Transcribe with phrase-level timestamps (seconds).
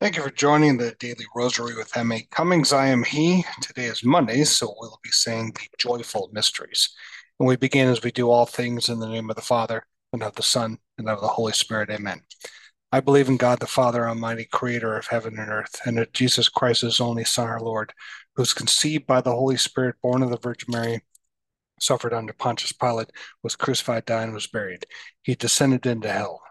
[0.00, 2.26] Thank you for joining the Daily Rosary with M.A.
[2.30, 2.72] Cummings.
[2.72, 3.44] I am he.
[3.60, 6.88] Today is Monday, so we'll be saying the joyful mysteries.
[7.38, 9.84] And we begin as we do all things in the name of the Father,
[10.14, 11.90] and of the Son, and of the Holy Spirit.
[11.90, 12.22] Amen.
[12.90, 16.48] I believe in God the Father, Almighty, creator of heaven and earth, and in Jesus
[16.48, 17.92] Christ, his only Son, our Lord,
[18.34, 21.02] who was conceived by the Holy Spirit, born of the Virgin Mary,
[21.78, 23.10] suffered under Pontius Pilate,
[23.42, 24.86] was crucified, died, and was buried.
[25.20, 26.40] He descended into hell.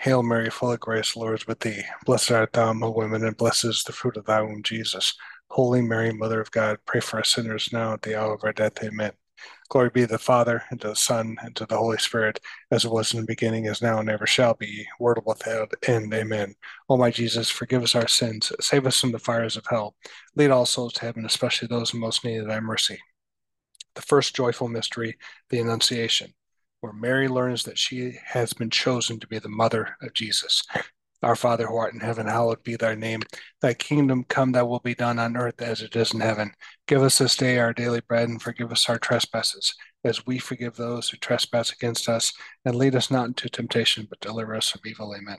[0.00, 1.82] Hail Mary, full of grace, Lord is with thee.
[2.06, 5.12] Blessed art thou among women, and blessed is the fruit of thy womb, Jesus.
[5.50, 8.52] Holy Mary, Mother of God, pray for us sinners, now at the hour of our
[8.52, 8.80] death.
[8.84, 9.10] Amen.
[9.70, 12.38] Glory be to the Father, and to the Son, and to the Holy Spirit,
[12.70, 16.14] as it was in the beginning, is now, and ever shall be, world without end.
[16.14, 16.54] Amen.
[16.88, 19.96] O my Jesus, forgive us our sins, save us from the fires of hell,
[20.36, 23.00] lead all souls to heaven, especially those who most need of thy mercy.
[23.96, 25.16] The first joyful mystery,
[25.50, 26.34] the Annunciation,
[26.80, 30.62] where Mary learns that she has been chosen to be the mother of Jesus.
[31.22, 33.22] Our Father who art in heaven, hallowed be thy name.
[33.60, 36.52] Thy kingdom come, thy will be done on earth as it is in heaven.
[36.86, 40.76] Give us this day our daily bread, and forgive us our trespasses, as we forgive
[40.76, 42.32] those who trespass against us.
[42.64, 45.12] And lead us not into temptation, but deliver us from evil.
[45.16, 45.38] Amen.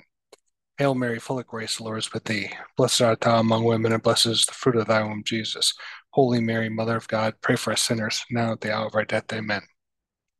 [0.78, 2.52] Hail Mary, full of grace, the Lord is with thee.
[2.76, 5.74] Blessed art thou among women, and blessed is the fruit of thy womb, Jesus.
[6.12, 9.06] Holy Mary, Mother of God, pray for us sinners, now at the hour of our
[9.06, 9.32] death.
[9.32, 9.62] Amen.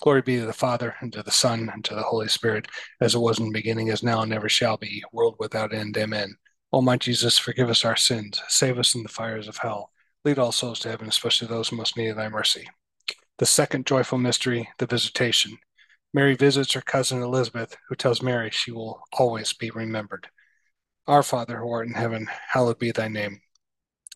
[0.00, 2.68] Glory be to the Father, and to the Son, and to the Holy Spirit,
[3.00, 5.96] as it was in the beginning, as now, and ever shall be, world without end.
[5.98, 6.36] Amen.
[6.72, 9.90] O my Jesus, forgive us our sins, save us from the fires of hell,
[10.24, 12.68] lead all souls to heaven, especially those most need thy mercy.
[13.38, 15.58] The second joyful mystery, the visitation.
[16.14, 20.28] Mary visits her cousin Elizabeth, who tells Mary she will always be remembered.
[21.06, 23.40] Our Father who art in heaven, hallowed be thy name.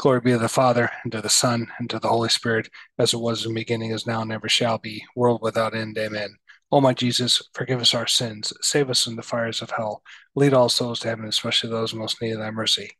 [0.00, 3.12] Glory be to the Father, and to the Son, and to the Holy Spirit, as
[3.12, 5.98] it was in the beginning, is now, and ever shall be, world without end.
[5.98, 6.36] Amen.
[6.72, 10.02] O my Jesus, forgive us our sins, save us from the fires of hell,
[10.34, 12.90] lead all souls to heaven, especially those most need of thy mercy.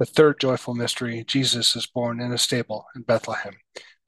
[0.00, 3.54] The third joyful mystery, Jesus is born in a stable in Bethlehem.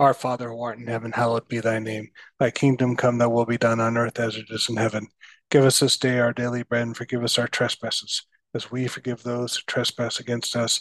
[0.01, 2.09] Our Father who art in heaven, hallowed be thy name.
[2.41, 5.07] Thy kingdom come, thy will be done on earth as it is in heaven.
[5.53, 8.27] Give us this day our daily bread, and forgive us our trespasses,
[8.57, 10.81] as we forgive those who trespass against us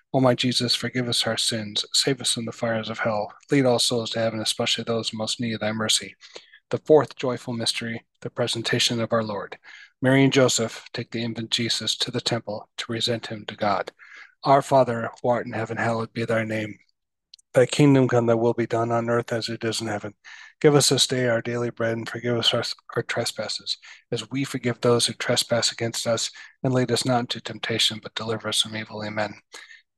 [0.13, 3.65] O my Jesus, forgive us our sins, save us from the fires of hell, lead
[3.65, 6.15] all souls to heaven, especially those most need thy mercy.
[6.69, 9.57] The fourth joyful mystery, the presentation of our Lord.
[10.01, 13.91] Mary and Joseph take the infant Jesus to the temple to present him to God.
[14.43, 16.77] Our Father, who art in heaven, hallowed be thy name.
[17.53, 20.13] Thy kingdom come, thy will be done on earth as it is in heaven.
[20.59, 22.63] Give us this day our daily bread, and forgive us our,
[22.95, 23.77] our trespasses,
[24.11, 26.31] as we forgive those who trespass against us.
[26.63, 29.03] And lead us not into temptation, but deliver us from evil.
[29.03, 29.35] Amen.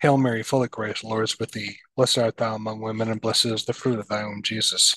[0.00, 1.78] Hail Mary, full of grace, the Lord is with thee.
[1.96, 4.94] Blessed art thou among women, and blessed is the fruit of thy womb, Jesus.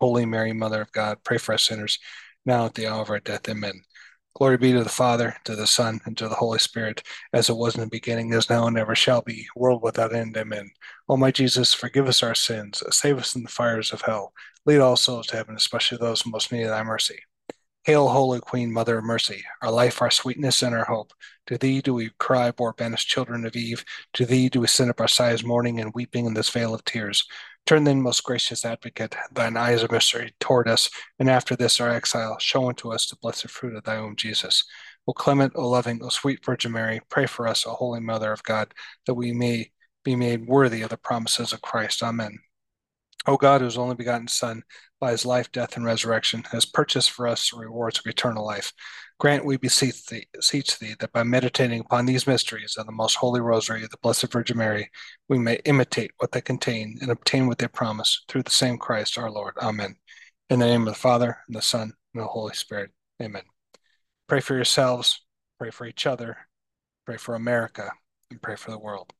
[0.00, 1.98] Holy Mary, Mother of God, pray for us sinners,
[2.46, 3.48] now at the hour of our death.
[3.48, 3.82] Amen.
[4.36, 7.02] Glory be to the Father, to the Son, and to the Holy Spirit,
[7.32, 10.36] as it was in the beginning, is now, and ever shall be, world without end.
[10.36, 10.70] Amen.
[11.08, 14.32] O my Jesus, forgive us our sins, save us from the fires of hell,
[14.64, 17.18] lead all souls to heaven, especially those most need thy mercy.
[17.84, 21.12] Hail, Holy Queen, Mother of Mercy, our life, our sweetness, and our hope.
[21.48, 23.84] To thee do we cry, poor banished children of Eve.
[24.12, 26.84] To thee do we send up our sighs, mourning and weeping in this vale of
[26.84, 27.26] tears.
[27.66, 31.90] Turn then, most gracious advocate, thine eyes of mercy toward us, and after this our
[31.90, 34.64] exile, show unto us the blessed fruit of thy own Jesus.
[35.08, 38.44] O clement, O loving, O sweet Virgin Mary, pray for us, O Holy Mother of
[38.44, 38.72] God,
[39.06, 39.72] that we may
[40.04, 42.00] be made worthy of the promises of Christ.
[42.00, 42.38] Amen.
[43.26, 44.62] O God, whose only begotten Son,
[45.00, 48.72] by his life, death, and resurrection, has purchased for us the rewards of eternal life.
[49.18, 53.14] Grant, we beseech thee, beseech thee, that by meditating upon these mysteries of the most
[53.14, 54.90] holy rosary of the Blessed Virgin Mary,
[55.28, 59.18] we may imitate what they contain and obtain what they promise through the same Christ
[59.18, 59.54] our Lord.
[59.62, 59.94] Amen.
[60.50, 62.90] In the name of the Father, and the Son, and the Holy Spirit.
[63.22, 63.42] Amen.
[64.26, 65.20] Pray for yourselves,
[65.58, 66.36] pray for each other,
[67.06, 67.92] pray for America,
[68.30, 69.12] and pray for the world.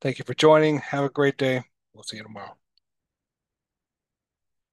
[0.00, 0.78] Thank you for joining.
[0.78, 1.62] Have a great day.
[1.94, 2.56] We'll see you tomorrow.